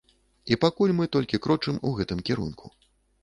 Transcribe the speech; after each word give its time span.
І 0.53 0.55
пакуль 0.63 0.93
мы 0.99 1.05
толькі 1.17 1.39
крочым 1.45 1.77
у 1.89 1.93
гэтым 1.99 2.25
кірунку. 2.31 2.65